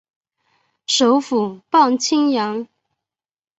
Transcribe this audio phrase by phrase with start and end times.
[0.87, 2.67] 首府磅清扬。